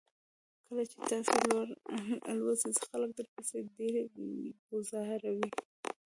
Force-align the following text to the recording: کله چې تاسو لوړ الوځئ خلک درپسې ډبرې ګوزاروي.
کله 0.65 0.83
چې 0.91 0.97
تاسو 1.09 1.33
لوړ 1.49 1.67
الوځئ 2.31 2.71
خلک 2.87 3.09
درپسې 3.17 3.57
ډبرې 3.65 4.03
ګوزاروي. 4.69 5.49